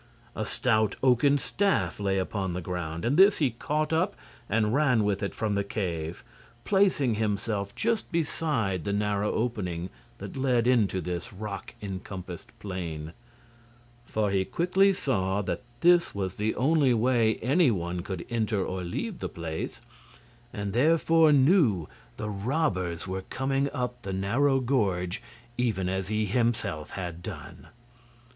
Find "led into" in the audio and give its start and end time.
10.35-11.01